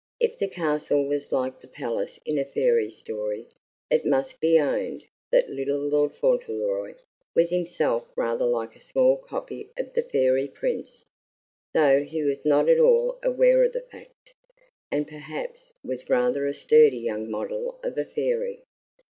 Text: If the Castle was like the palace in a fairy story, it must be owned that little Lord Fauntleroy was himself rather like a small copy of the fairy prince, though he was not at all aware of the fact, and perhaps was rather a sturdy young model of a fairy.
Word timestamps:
If 0.19 0.39
the 0.39 0.47
Castle 0.47 1.05
was 1.05 1.31
like 1.31 1.59
the 1.61 1.67
palace 1.67 2.19
in 2.25 2.39
a 2.39 2.43
fairy 2.43 2.89
story, 2.89 3.45
it 3.91 4.03
must 4.03 4.39
be 4.41 4.59
owned 4.59 5.03
that 5.29 5.51
little 5.51 5.77
Lord 5.77 6.15
Fauntleroy 6.15 6.95
was 7.35 7.51
himself 7.51 8.09
rather 8.15 8.45
like 8.45 8.75
a 8.75 8.79
small 8.79 9.17
copy 9.17 9.69
of 9.77 9.93
the 9.93 10.01
fairy 10.01 10.47
prince, 10.47 11.05
though 11.75 12.03
he 12.03 12.23
was 12.23 12.43
not 12.43 12.67
at 12.67 12.79
all 12.79 13.19
aware 13.21 13.63
of 13.63 13.73
the 13.73 13.81
fact, 13.81 14.33
and 14.89 15.07
perhaps 15.07 15.71
was 15.83 16.09
rather 16.09 16.47
a 16.47 16.55
sturdy 16.55 16.97
young 16.97 17.29
model 17.29 17.79
of 17.83 17.95
a 17.95 18.05
fairy. 18.05 18.63